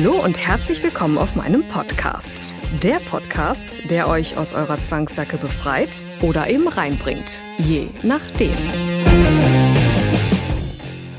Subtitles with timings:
[0.00, 2.54] Hallo und herzlich willkommen auf meinem Podcast.
[2.84, 7.42] Der Podcast, der euch aus eurer Zwangssacke befreit oder eben reinbringt.
[7.58, 8.56] Je nachdem.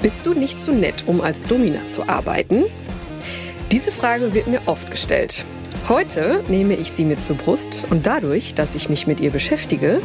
[0.01, 2.67] Bist du nicht zu nett, um als Domina zu arbeiten?
[3.69, 5.45] Diese Frage wird mir oft gestellt.
[5.89, 9.99] Heute nehme ich sie mir zur Brust und dadurch, dass ich mich mit ihr beschäftige,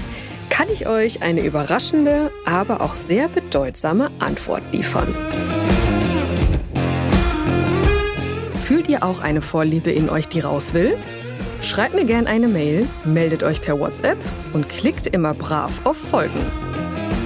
[0.50, 5.14] kann ich euch eine überraschende, aber auch sehr bedeutsame Antwort liefern.
[8.64, 10.96] Fühlt ihr auch eine Vorliebe in euch, die raus will?
[11.60, 14.16] Schreibt mir gerne eine Mail, meldet euch per WhatsApp
[14.54, 16.40] und klickt immer brav auf Folgen.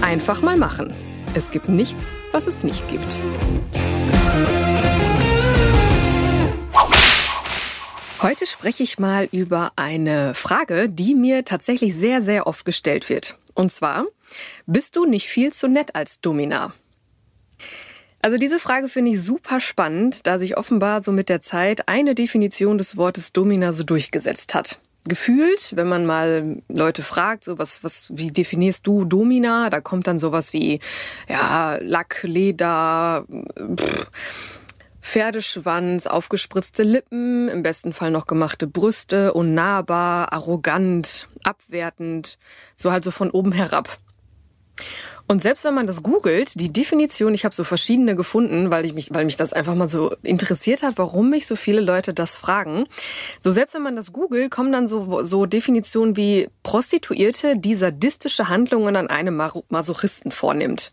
[0.00, 0.92] Einfach mal machen.
[1.36, 3.06] Es gibt nichts, was es nicht gibt.
[8.20, 13.38] Heute spreche ich mal über eine Frage, die mir tatsächlich sehr, sehr oft gestellt wird.
[13.54, 14.06] Und zwar,
[14.66, 16.72] bist du nicht viel zu nett als Domina?
[18.28, 22.14] Also diese Frage finde ich super spannend, da sich offenbar so mit der Zeit eine
[22.14, 24.80] Definition des Wortes Domina so durchgesetzt hat.
[25.06, 29.70] Gefühlt, wenn man mal Leute fragt, so was, was, wie definierst du Domina?
[29.70, 30.78] Da kommt dann sowas wie,
[31.26, 33.24] ja, Lack, Leder,
[33.80, 34.10] pff,
[35.00, 42.36] Pferdeschwanz, aufgespritzte Lippen, im besten Fall noch gemachte Brüste, unnahbar, arrogant, abwertend,
[42.76, 43.96] so halt so von oben herab.
[45.30, 48.94] Und selbst wenn man das googelt, die Definition, ich habe so verschiedene gefunden, weil ich
[48.94, 52.34] mich, weil mich das einfach mal so interessiert hat, warum mich so viele Leute das
[52.34, 52.86] fragen.
[53.42, 58.48] So selbst wenn man das googelt, kommen dann so, so Definitionen wie Prostituierte, die sadistische
[58.48, 60.92] Handlungen an einem Masochisten vornimmt.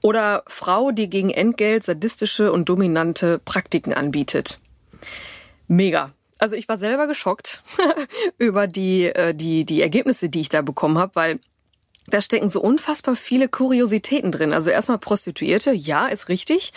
[0.00, 4.60] Oder Frau, die gegen Entgelt sadistische und dominante Praktiken anbietet.
[5.66, 6.12] Mega.
[6.38, 7.64] Also ich war selber geschockt
[8.38, 11.40] über die, äh, die, die Ergebnisse, die ich da bekommen habe, weil
[12.08, 14.52] da stecken so unfassbar viele Kuriositäten drin.
[14.52, 16.72] Also erstmal Prostituierte, ja, ist richtig.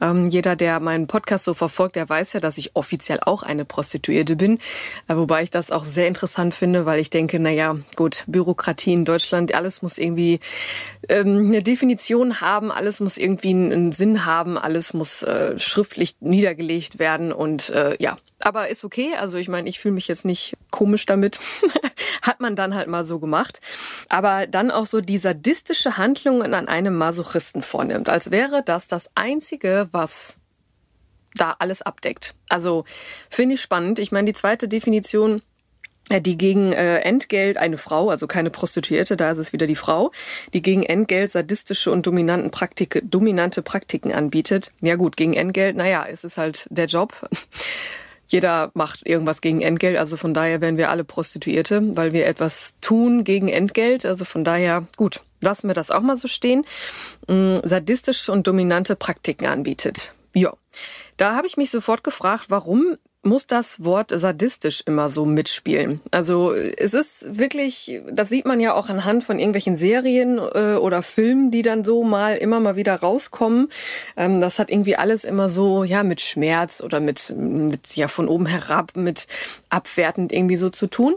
[0.00, 3.64] Ähm, jeder, der meinen Podcast so verfolgt, der weiß ja, dass ich offiziell auch eine
[3.64, 4.58] Prostituierte bin.
[5.08, 8.92] Äh, wobei ich das auch sehr interessant finde, weil ich denke, na ja, gut, Bürokratie
[8.92, 10.40] in Deutschland, alles muss irgendwie
[11.08, 16.98] ähm, eine Definition haben, alles muss irgendwie einen Sinn haben, alles muss äh, schriftlich niedergelegt
[16.98, 19.14] werden und äh, ja, aber ist okay.
[19.18, 21.38] Also ich meine, ich fühle mich jetzt nicht komisch damit.
[22.22, 23.60] Hat man dann halt mal so gemacht.
[24.08, 28.08] Aber dann auch so die sadistische Handlungen an einem Masochisten vornimmt.
[28.08, 30.38] Als wäre das das Einzige, was
[31.34, 32.34] da alles abdeckt.
[32.48, 32.84] Also
[33.28, 33.98] finde ich spannend.
[33.98, 35.42] Ich meine, die zweite Definition
[36.08, 39.76] äh, die gegen äh, Entgelt eine Frau, also keine Prostituierte, da ist es wieder die
[39.76, 40.10] Frau,
[40.52, 44.72] die gegen Entgelt sadistische und dominanten Praktike, dominante Praktiken anbietet.
[44.80, 47.28] Ja gut, gegen Entgelt, naja, es ist halt der Job
[48.28, 49.96] jeder macht irgendwas gegen Entgelt.
[49.96, 54.06] Also von daher wären wir alle Prostituierte, weil wir etwas tun gegen Entgelt.
[54.06, 56.64] Also von daher, gut, lassen wir das auch mal so stehen.
[57.26, 60.12] Mm, sadistische und dominante Praktiken anbietet.
[60.34, 60.52] Ja.
[61.16, 66.00] Da habe ich mich sofort gefragt, warum muss das Wort sadistisch immer so mitspielen.
[66.10, 71.02] Also es ist wirklich, das sieht man ja auch anhand von irgendwelchen Serien äh, oder
[71.02, 73.68] Filmen, die dann so mal immer mal wieder rauskommen.
[74.16, 78.28] Ähm, das hat irgendwie alles immer so, ja, mit Schmerz oder mit, mit ja, von
[78.28, 79.26] oben herab, mit
[79.68, 81.14] abwertend irgendwie so zu tun.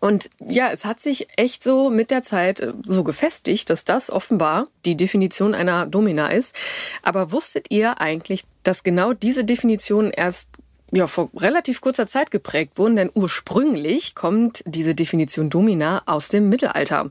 [0.00, 4.10] Und ja, es hat sich echt so mit der Zeit äh, so gefestigt, dass das
[4.10, 6.54] offenbar die Definition einer Domina ist.
[7.02, 10.48] Aber wusstet ihr eigentlich, dass genau diese Definition erst
[10.94, 16.48] ja, vor relativ kurzer Zeit geprägt wurden, denn ursprünglich kommt diese Definition Domina aus dem
[16.48, 17.10] Mittelalter.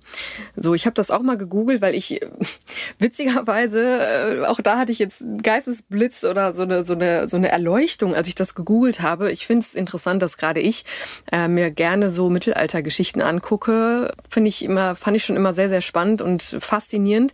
[0.55, 2.21] So, ich habe das auch mal gegoogelt, weil ich
[2.99, 7.35] witzigerweise, äh, auch da hatte ich jetzt einen Geistesblitz oder so eine, so eine, so
[7.35, 9.33] eine Erleuchtung, als ich das gegoogelt habe.
[9.33, 10.85] Ich finde es interessant, dass gerade ich
[11.33, 14.12] äh, mir gerne so Mittelaltergeschichten angucke.
[14.30, 17.33] Finde ich immer, fand ich schon immer sehr, sehr spannend und faszinierend.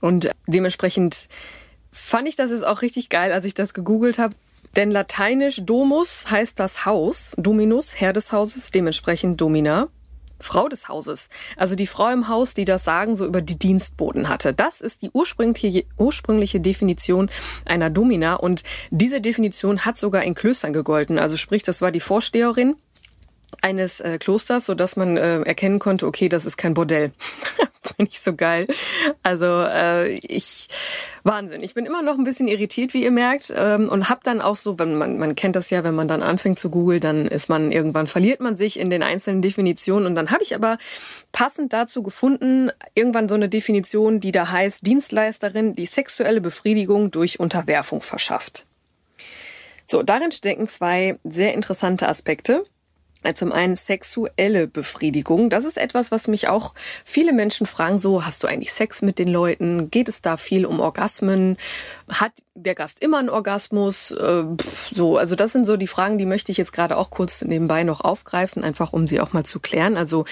[0.00, 1.28] Und dementsprechend
[1.92, 4.34] fand ich das jetzt auch richtig geil, als ich das gegoogelt habe.
[4.76, 9.88] Denn lateinisch Domus heißt das Haus, Dominus, Herr des Hauses, dementsprechend Domina.
[10.40, 11.30] Frau des Hauses.
[11.56, 14.52] Also die Frau im Haus, die das Sagen so über die Dienstboten hatte.
[14.52, 17.30] Das ist die ursprüngliche, ursprüngliche Definition
[17.64, 21.18] einer Domina und diese Definition hat sogar in Klöstern gegolten.
[21.18, 22.74] Also sprich, das war die Vorsteherin
[23.62, 27.12] eines äh, Klosters, so dass man äh, erkennen konnte, okay, das ist kein Bordell.
[27.96, 28.66] finde ich so geil.
[29.22, 30.68] Also äh, ich
[31.22, 31.62] Wahnsinn.
[31.62, 34.56] Ich bin immer noch ein bisschen irritiert, wie ihr merkt, ähm, und habe dann auch
[34.56, 37.48] so, wenn man man kennt das ja, wenn man dann anfängt zu googeln, dann ist
[37.48, 40.76] man irgendwann verliert man sich in den einzelnen Definitionen und dann habe ich aber
[41.32, 47.40] passend dazu gefunden irgendwann so eine Definition, die da heißt Dienstleisterin, die sexuelle Befriedigung durch
[47.40, 48.66] Unterwerfung verschafft.
[49.86, 52.64] So, darin stecken zwei sehr interessante Aspekte.
[53.34, 55.50] Zum einen sexuelle Befriedigung.
[55.50, 56.74] Das ist etwas, was mich auch
[57.04, 57.98] viele Menschen fragen.
[57.98, 59.90] So, hast du eigentlich Sex mit den Leuten?
[59.90, 61.56] Geht es da viel um Orgasmen?
[62.08, 64.10] Hat der Gast immer einen Orgasmus?
[64.12, 64.44] Äh,
[64.92, 67.84] so, also das sind so die Fragen, die möchte ich jetzt gerade auch kurz nebenbei
[67.84, 69.96] noch aufgreifen, einfach um sie auch mal zu klären.
[69.96, 70.24] Also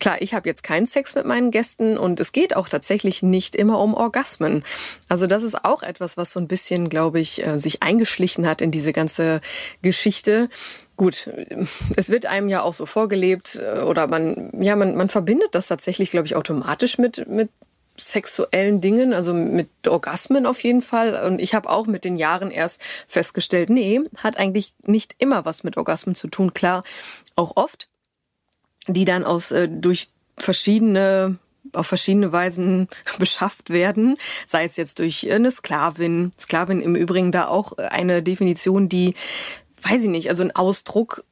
[0.00, 3.54] Klar, ich habe jetzt keinen Sex mit meinen Gästen und es geht auch tatsächlich nicht
[3.54, 4.64] immer um Orgasmen.
[5.08, 8.60] Also das ist auch etwas, was so ein bisschen, glaube ich, äh, sich eingeschlichen hat
[8.60, 9.40] in diese ganze
[9.82, 10.48] Geschichte
[10.96, 11.28] gut,
[11.96, 15.66] es wird einem ja auch so vorgelebt äh, oder man, ja, man, man verbindet das
[15.66, 17.50] tatsächlich, glaube ich, automatisch mit, mit
[17.96, 21.24] sexuellen Dingen, also mit Orgasmen auf jeden Fall.
[21.26, 25.64] Und ich habe auch mit den Jahren erst festgestellt, nee, hat eigentlich nicht immer was
[25.64, 26.54] mit Orgasmen zu tun.
[26.54, 26.84] Klar,
[27.36, 27.88] auch oft,
[28.86, 31.38] die dann aus äh, durch verschiedene
[31.72, 32.88] auf verschiedene Weisen
[33.18, 34.16] beschafft werden,
[34.46, 36.30] sei es jetzt durch eine Sklavin.
[36.38, 39.14] Sklavin im Übrigen da auch eine Definition, die
[39.82, 41.24] weiß ich nicht, also ein Ausdruck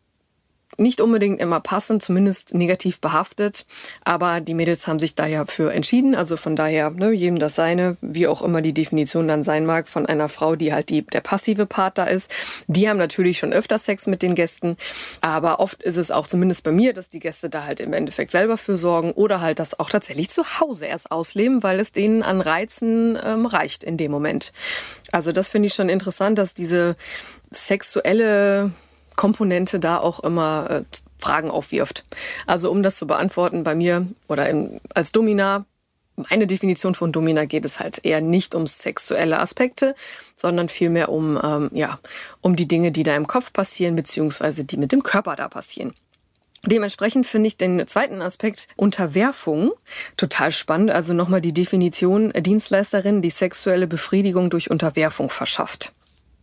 [0.79, 3.67] nicht unbedingt immer passend, zumindest negativ behaftet.
[4.05, 6.15] Aber die Mädels haben sich da ja für entschieden.
[6.15, 9.89] Also von daher, ne, jedem das seine, wie auch immer die Definition dann sein mag,
[9.89, 12.33] von einer Frau, die halt die, der passive Part da ist.
[12.67, 14.77] Die haben natürlich schon öfter Sex mit den Gästen.
[15.21, 18.31] Aber oft ist es auch zumindest bei mir, dass die Gäste da halt im Endeffekt
[18.31, 22.23] selber für sorgen oder halt das auch tatsächlich zu Hause erst ausleben, weil es denen
[22.23, 24.53] an Reizen ähm, reicht in dem Moment.
[25.11, 26.97] Also das finde ich schon interessant, dass diese
[27.51, 28.73] sexuelle
[29.17, 30.85] Komponente da auch immer äh,
[31.19, 32.05] Fragen aufwirft.
[32.47, 35.65] Also um das zu beantworten, bei mir oder im, als Domina,
[36.17, 39.95] meine Definition von Domina geht es halt eher nicht um sexuelle Aspekte,
[40.37, 41.99] sondern vielmehr um, ähm, ja,
[42.41, 45.95] um die Dinge, die da im Kopf passieren, beziehungsweise die mit dem Körper da passieren.
[46.65, 49.73] Dementsprechend finde ich den zweiten Aspekt Unterwerfung
[50.17, 50.93] total spannend.
[50.93, 55.93] Also nochmal die Definition Dienstleisterin, die sexuelle Befriedigung durch Unterwerfung verschafft.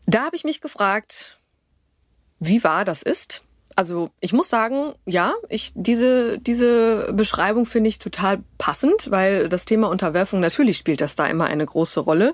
[0.07, 1.38] Da habe ich mich gefragt,
[2.39, 3.43] wie wahr das ist.
[3.75, 9.63] Also ich muss sagen, ja, ich diese diese Beschreibung finde ich total passend, weil das
[9.63, 12.33] Thema Unterwerfung natürlich spielt das da immer eine große Rolle.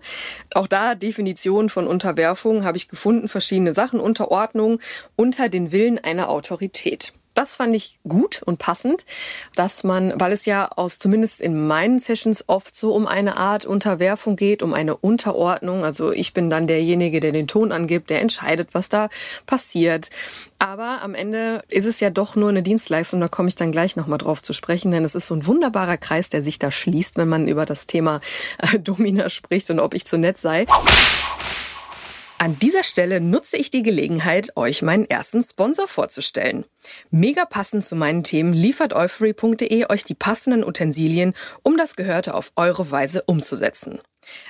[0.56, 4.80] Auch da Definition von Unterwerfung habe ich gefunden, verschiedene Sachen, Unterordnung
[5.16, 9.06] unter den Willen einer Autorität das fand ich gut und passend,
[9.56, 13.66] dass man, weil es ja aus zumindest in meinen Sessions oft so um eine Art
[13.66, 15.84] Unterwerfung geht, um eine Unterordnung.
[15.84, 19.10] Also ich bin dann derjenige, der den Ton angibt, der entscheidet, was da
[19.46, 20.10] passiert.
[20.58, 23.98] Aber am Ende ist es ja doch nur eine Dienstleistung, da komme ich dann gleich
[23.98, 27.18] nochmal drauf zu sprechen, denn es ist so ein wunderbarer Kreis, der sich da schließt,
[27.18, 28.22] wenn man über das Thema
[28.60, 30.66] äh, Domina spricht und ob ich zu nett sei.
[32.38, 36.66] An dieser Stelle nutze ich die Gelegenheit, euch meinen ersten Sponsor vorzustellen.
[37.10, 41.34] Mega passend zu meinen Themen liefert euphory.de euch die passenden Utensilien,
[41.64, 44.00] um das Gehörte auf eure Weise umzusetzen.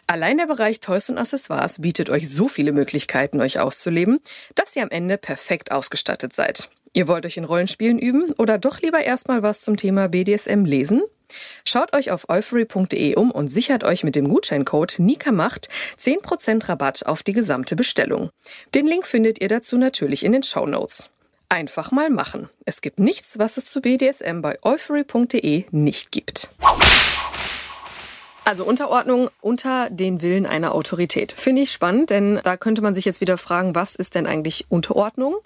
[0.08, 4.20] Allein der Bereich Toys und Accessoires bietet euch so viele Möglichkeiten, euch auszuleben,
[4.56, 6.70] dass ihr am Ende perfekt ausgestattet seid.
[6.94, 11.04] Ihr wollt euch in Rollenspielen üben oder doch lieber erstmal was zum Thema BDSM lesen?
[11.66, 15.69] Schaut euch auf euphory.de um und sichert euch mit dem Gutscheincode NIKAMACHT
[16.00, 18.30] 10% Rabatt auf die gesamte Bestellung.
[18.73, 21.09] Den Link findet ihr dazu natürlich in den Show Notes.
[21.50, 22.50] Einfach mal machen.
[22.66, 26.50] Es gibt nichts, was es zu BDSM bei euphory.de nicht gibt.
[28.44, 31.31] Also Unterordnung unter den Willen einer Autorität.
[31.31, 34.66] Finde ich spannend, denn da könnte man sich jetzt wieder fragen, was ist denn eigentlich
[34.69, 35.38] Unterordnung?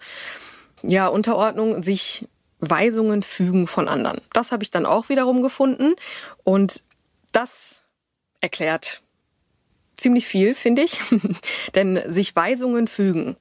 [0.84, 2.27] ja, Unterordnung sich
[2.60, 4.22] Weisungen fügen von anderen.
[4.34, 5.96] Das habe ich dann auch wiederum gefunden
[6.44, 6.84] und
[7.32, 7.86] das
[8.42, 9.01] erklärt
[10.00, 11.00] ziemlich viel, finde ich.
[11.75, 13.36] Denn sich Weisungen fügen,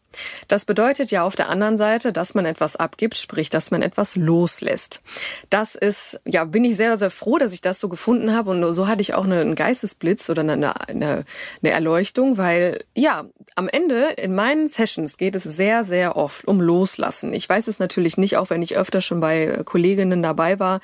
[0.49, 4.17] das bedeutet ja auf der anderen Seite, dass man etwas abgibt, sprich, dass man etwas
[4.17, 5.03] loslässt.
[5.51, 8.51] Das ist, ja, bin ich sehr, sehr froh, dass ich das so gefunden habe.
[8.51, 11.25] Und so hatte ich auch einen Geistesblitz oder eine, eine,
[11.63, 16.61] eine Erleuchtung, weil, ja, am Ende in meinen Sessions geht es sehr, sehr oft um
[16.61, 17.33] Loslassen.
[17.33, 20.81] Ich weiß es natürlich nicht, auch wenn ich öfter schon bei Kolleginnen dabei war.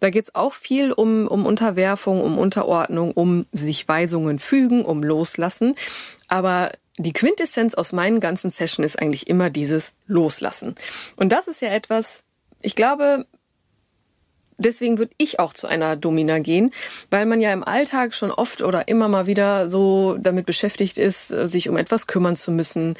[0.00, 5.02] Da geht es auch viel um, um Unterwerfung, um Unterordnung, um sich Weisungen fügen, um
[5.02, 5.13] Loslassen.
[6.28, 10.74] Aber die Quintessenz aus meinen ganzen Sessions ist eigentlich immer dieses Loslassen.
[11.16, 12.22] Und das ist ja etwas,
[12.62, 13.26] ich glaube,
[14.58, 16.72] deswegen würde ich auch zu einer Domina gehen,
[17.10, 21.28] weil man ja im Alltag schon oft oder immer mal wieder so damit beschäftigt ist,
[21.28, 22.94] sich um etwas kümmern zu müssen,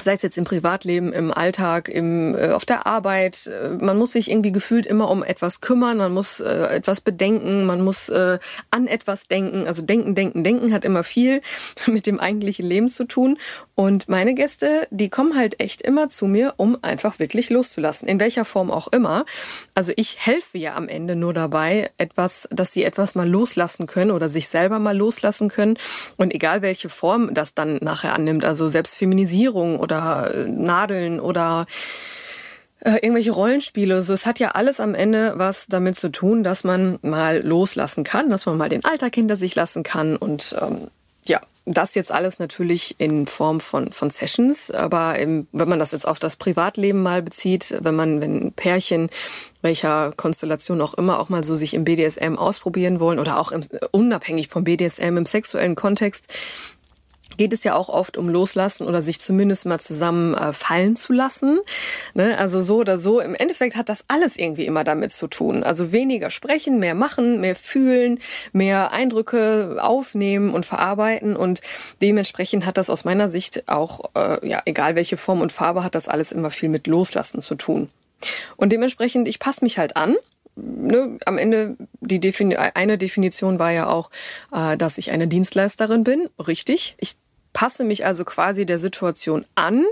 [0.00, 3.46] sei es jetzt im Privatleben, im Alltag, im, äh, auf der Arbeit.
[3.46, 7.66] Äh, man muss sich irgendwie gefühlt immer um etwas kümmern, man muss äh, etwas bedenken,
[7.66, 8.38] man muss äh,
[8.70, 9.66] an etwas denken.
[9.66, 11.42] Also denken, denken, denken hat immer viel
[11.86, 13.38] mit dem eigentlichen Leben zu tun.
[13.74, 18.20] Und meine Gäste, die kommen halt echt immer zu mir, um einfach wirklich loszulassen, in
[18.20, 19.24] welcher Form auch immer.
[19.74, 24.10] Also ich helfe ja am Ende nur dabei, etwas, dass sie etwas mal loslassen können
[24.10, 25.76] oder sich selber mal loslassen können.
[26.16, 31.66] Und egal welche Form das dann nachher annimmt, also selbst Feminisierung oder äh, Nadeln oder
[32.80, 34.02] äh, irgendwelche Rollenspiele.
[34.02, 38.04] So, es hat ja alles am Ende was damit zu tun, dass man mal loslassen
[38.04, 40.88] kann, dass man mal den Alltag hinter sich lassen kann und ähm,
[41.26, 45.92] ja, das jetzt alles natürlich in Form von, von Sessions, aber im, wenn man das
[45.92, 49.08] jetzt auf das Privatleben mal bezieht, wenn man, wenn Pärchen,
[49.60, 53.60] welcher Konstellation auch immer, auch mal so sich im BDSM ausprobieren wollen oder auch im,
[53.92, 56.26] unabhängig vom BDSM im sexuellen Kontext,
[57.36, 61.12] geht es ja auch oft um Loslassen oder sich zumindest mal zusammen äh, fallen zu
[61.12, 61.60] lassen.
[62.14, 62.36] Ne?
[62.38, 63.20] Also so oder so.
[63.20, 65.62] Im Endeffekt hat das alles irgendwie immer damit zu tun.
[65.62, 68.18] Also weniger sprechen, mehr machen, mehr fühlen,
[68.52, 71.36] mehr Eindrücke aufnehmen und verarbeiten.
[71.36, 71.60] Und
[72.00, 75.94] dementsprechend hat das aus meiner Sicht auch, äh, ja, egal welche Form und Farbe, hat
[75.94, 77.88] das alles immer viel mit Loslassen zu tun.
[78.56, 80.16] Und dementsprechend, ich passe mich halt an
[80.56, 84.10] ne, am Ende die Defini eine Definition war ja auch,
[84.52, 86.28] äh, dass ich eine Dienstleisterin bin.
[86.38, 86.94] Richtig.
[86.98, 87.14] Ich
[87.52, 89.84] passe mich also quasi der Situation an,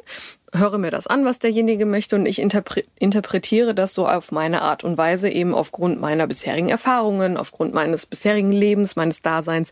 [0.52, 4.62] höre mir das an, was derjenige möchte und ich interpre interpretiere das so auf meine
[4.62, 9.70] Art und Weise, eben aufgrund meiner bisherigen Erfahrungen, aufgrund meines bisherigen Lebens, meines Daseins.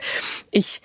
[0.50, 0.80] Ich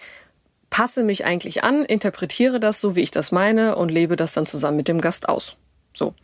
[0.70, 4.48] passe mich eigentlich an, interpretiere das so, wie ich das meine und lebe das dann
[4.48, 5.56] zusammen mit dem Gast aus.
[5.94, 6.16] So.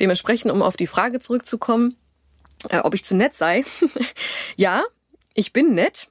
[0.00, 1.96] Dementsprechend, um auf die Frage zurückzukommen,
[2.70, 3.64] äh, ob ich zu nett sei.
[4.56, 4.82] ja,
[5.34, 6.08] ich bin nett.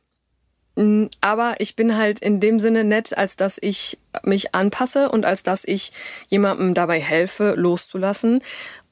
[0.77, 5.25] Mm, aber ich bin halt in dem Sinne nett, als dass ich mich anpasse und
[5.25, 5.91] als dass ich
[6.27, 8.43] jemandem dabei helfe, loszulassen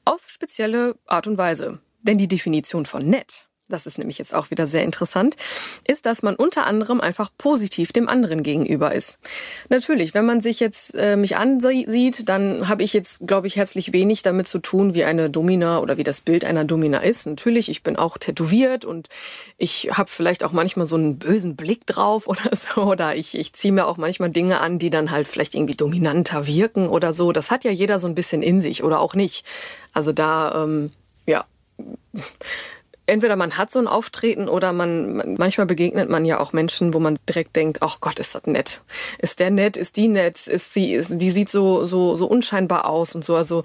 [0.04, 1.78] auf spezielle Art und Weise.
[2.02, 5.36] Denn die Definition von nett das ist nämlich jetzt auch wieder sehr interessant,
[5.86, 9.18] ist, dass man unter anderem einfach positiv dem anderen gegenüber ist.
[9.68, 13.92] Natürlich, wenn man sich jetzt äh, mich ansieht, dann habe ich jetzt, glaube ich, herzlich
[13.92, 17.26] wenig damit zu tun, wie eine Domina oder wie das Bild einer Domina ist.
[17.26, 19.08] Natürlich, ich bin auch tätowiert und
[19.58, 22.82] ich habe vielleicht auch manchmal so einen bösen Blick drauf oder so.
[22.82, 26.46] Oder ich, ich ziehe mir auch manchmal Dinge an, die dann halt vielleicht irgendwie dominanter
[26.46, 27.32] wirken oder so.
[27.32, 29.44] Das hat ja jeder so ein bisschen in sich oder auch nicht.
[29.92, 30.92] Also da, ähm,
[31.26, 31.44] ja
[33.06, 36.98] entweder man hat so ein Auftreten oder man, manchmal begegnet man ja auch Menschen, wo
[36.98, 38.82] man direkt denkt, ach Gott, ist das nett.
[39.18, 39.76] Ist der nett?
[39.76, 40.46] Ist die nett?
[40.46, 43.36] Ist sie, ist, die sieht so, so, so unscheinbar aus und so.
[43.36, 43.62] Also,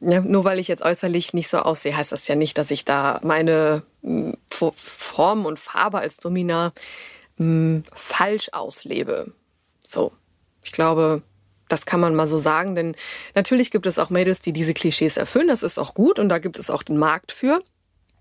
[0.00, 2.84] ja, nur weil ich jetzt äußerlich nicht so aussehe, heißt das ja nicht, dass ich
[2.84, 6.72] da meine hm, Form und Farbe als Domina
[7.38, 9.32] hm, falsch auslebe.
[9.84, 10.12] So.
[10.62, 11.22] Ich glaube,
[11.68, 12.94] das kann man mal so sagen, denn
[13.34, 15.48] natürlich gibt es auch Mädels, die diese Klischees erfüllen.
[15.48, 17.60] Das ist auch gut und da gibt es auch den Markt für.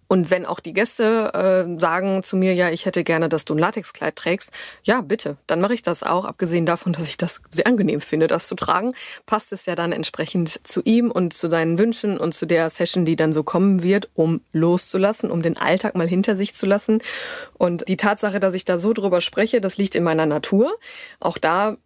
[0.07, 3.55] Und wenn auch die Gäste äh, sagen zu mir, ja, ich hätte gerne, dass du
[3.55, 4.51] ein Latexkleid trägst,
[4.83, 6.25] ja, bitte, dann mache ich das auch.
[6.25, 8.93] Abgesehen davon, dass ich das sehr angenehm finde, das zu tragen,
[9.25, 13.05] passt es ja dann entsprechend zu ihm und zu seinen Wünschen und zu der Session,
[13.05, 17.01] die dann so kommen wird, um loszulassen, um den Alltag mal hinter sich zu lassen.
[17.57, 20.73] Und die Tatsache, dass ich da so drüber spreche, das liegt in meiner Natur.
[21.19, 21.77] Auch da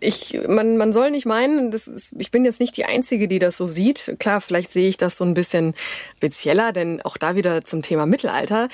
[0.00, 3.38] ich, man, man soll nicht meinen, das ist, ich bin jetzt nicht die Einzige, die
[3.38, 4.16] das so sieht.
[4.18, 5.74] Klar, vielleicht sehe ich das so ein bisschen
[6.16, 8.68] spezieller, denn auch da wieder zum Thema Mittelalter.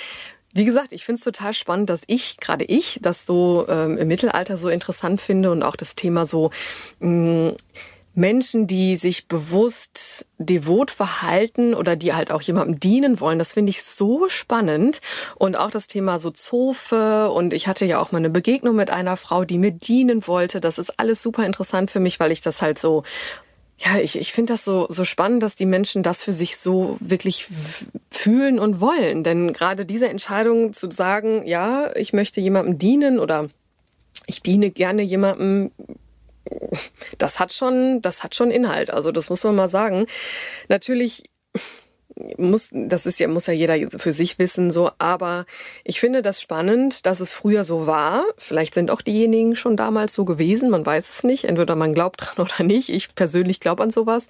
[0.52, 4.06] Wie gesagt, ich finde es total spannend, dass ich, gerade ich, das so ähm, im
[4.06, 6.50] Mittelalter so interessant finde und auch das Thema so
[7.00, 7.56] mh, mm,
[8.14, 13.70] Menschen, die sich bewusst devot verhalten oder die halt auch jemandem dienen wollen, das finde
[13.70, 15.00] ich so spannend.
[15.36, 18.90] Und auch das Thema so Zofe und ich hatte ja auch mal eine Begegnung mit
[18.90, 20.60] einer Frau, die mir dienen wollte.
[20.60, 23.02] Das ist alles super interessant für mich, weil ich das halt so
[23.78, 26.96] ja, ich, ich finde das so, so spannend, dass die Menschen das für sich so
[27.00, 27.48] wirklich
[28.10, 29.24] fühlen und wollen.
[29.24, 33.48] Denn gerade diese Entscheidung zu sagen, ja, ich möchte jemandem dienen oder
[34.26, 35.72] ich diene gerne jemandem,
[37.18, 38.90] das hat schon, das hat schon Inhalt.
[38.90, 40.06] Also das muss man mal sagen.
[40.68, 41.24] Natürlich
[42.38, 44.90] muss, das ist ja, muss ja jeder für sich wissen, so.
[44.98, 45.46] Aber
[45.82, 48.24] ich finde das spannend, dass es früher so war.
[48.38, 50.70] Vielleicht sind auch diejenigen schon damals so gewesen.
[50.70, 51.44] Man weiß es nicht.
[51.44, 52.88] Entweder man glaubt dran oder nicht.
[52.88, 54.28] Ich persönlich glaube an sowas,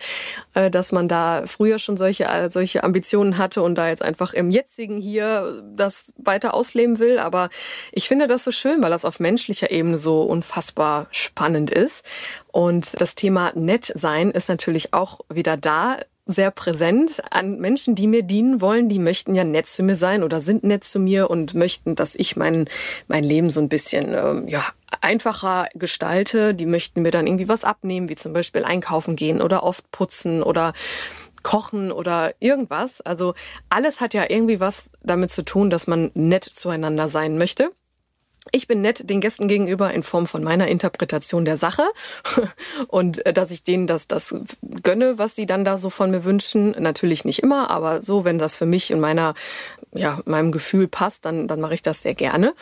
[0.54, 4.32] äh, dass man da früher schon solche, äh, solche Ambitionen hatte und da jetzt einfach
[4.32, 7.18] im jetzigen hier das weiter ausleben will.
[7.18, 7.50] Aber
[7.92, 12.04] ich finde das so schön, weil das auf menschlicher Ebene so unfassbar spannend ist.
[12.50, 18.06] Und das Thema nett sein ist natürlich auch wieder da sehr präsent an Menschen, die
[18.06, 21.28] mir dienen wollen, die möchten ja nett zu mir sein oder sind nett zu mir
[21.28, 22.66] und möchten, dass ich mein,
[23.08, 24.64] mein Leben so ein bisschen ähm, ja,
[25.02, 26.54] einfacher gestalte.
[26.54, 30.42] Die möchten mir dann irgendwie was abnehmen, wie zum Beispiel einkaufen gehen oder oft putzen
[30.42, 30.72] oder
[31.42, 33.02] kochen oder irgendwas.
[33.02, 33.34] Also
[33.68, 37.70] alles hat ja irgendwie was damit zu tun, dass man nett zueinander sein möchte.
[38.50, 41.82] Ich bin nett den Gästen gegenüber in Form von meiner Interpretation der Sache
[42.88, 44.34] und äh, dass ich denen das, das
[44.82, 46.72] gönne, was sie dann da so von mir wünschen.
[46.78, 49.34] Natürlich nicht immer, aber so, wenn das für mich und meiner,
[49.92, 52.54] ja, meinem Gefühl passt, dann, dann mache ich das sehr gerne.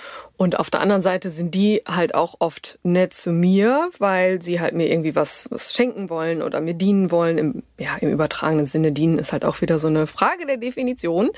[0.43, 4.61] Und auf der anderen Seite sind die halt auch oft nett zu mir, weil sie
[4.61, 7.39] halt mir irgendwie was, was schenken wollen oder mir dienen wollen.
[7.39, 11.31] Im, ja, im übertragenen Sinne dienen ist halt auch wieder so eine Frage der Definition.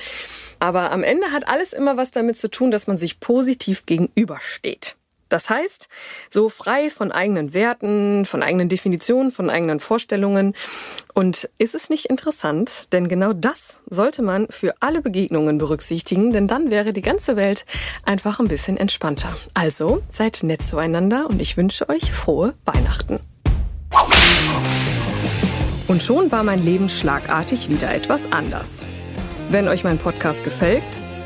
[0.57, 4.95] Aber am Ende hat alles immer was damit zu tun, dass man sich positiv gegenübersteht.
[5.35, 5.89] Das heißt,
[6.29, 10.53] so frei von eigenen Werten, von eigenen Definitionen, von eigenen Vorstellungen.
[11.13, 12.93] Und ist es nicht interessant?
[12.93, 17.65] Denn genau das sollte man für alle Begegnungen berücksichtigen, denn dann wäre die ganze Welt
[18.05, 19.35] einfach ein bisschen entspannter.
[19.53, 23.19] Also seid nett zueinander und ich wünsche euch frohe Weihnachten.
[25.89, 28.85] Und schon war mein Leben schlagartig wieder etwas anders.
[29.49, 31.01] Wenn euch mein Podcast gefällt,